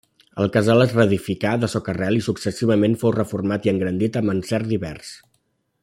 El 0.43 0.47
casal 0.53 0.79
es 0.85 0.93
reedificà 0.95 1.51
de 1.63 1.69
soca-rel 1.73 2.17
i 2.21 2.23
successivament 2.29 2.97
fou 3.03 3.13
reformat 3.19 3.69
i 3.69 3.73
engrandit 3.75 4.19
amb 4.23 4.35
encert 4.37 4.73
divers. 4.75 5.15